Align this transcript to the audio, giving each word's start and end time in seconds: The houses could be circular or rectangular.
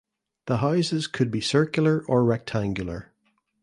The 0.47 0.57
houses 0.57 1.05
could 1.05 1.29
be 1.29 1.41
circular 1.41 2.03
or 2.07 2.23
rectangular. 2.23 3.13